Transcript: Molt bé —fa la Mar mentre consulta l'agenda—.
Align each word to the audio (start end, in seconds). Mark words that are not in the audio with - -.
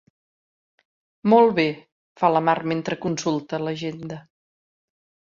Molt 1.33 1.51
bé 1.59 1.65
—fa 1.81 2.31
la 2.35 2.41
Mar 2.47 2.55
mentre 2.71 2.97
consulta 3.03 3.59
l'agenda—. 3.65 4.19